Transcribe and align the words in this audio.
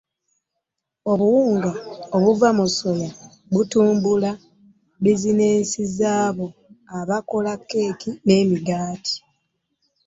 Obuwunga 1.11 1.71
obuva 2.15 2.47
mu 2.57 2.65
soya 2.77 3.09
butumbula 3.53 4.31
bizineesi 5.03 5.81
z'abo 5.97 6.47
abakola 6.99 7.51
keeki 7.69 8.09
n'emigaati. 8.25 9.15